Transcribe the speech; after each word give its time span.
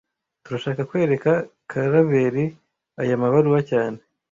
Turashaka 0.43 0.81
kwereka 0.89 1.31
Karaveri 1.71 2.45
aya 3.01 3.21
mabaruwa 3.21 3.59
cyane 3.71 3.99